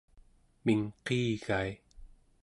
mingqiigai 0.65 1.69